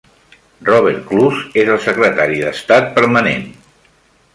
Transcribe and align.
Robert 0.69 1.03
Kloos 1.11 1.43
és 1.65 1.71
el 1.75 1.79
secretari 1.85 2.43
d'estat 2.47 2.91
permanent. 3.01 3.51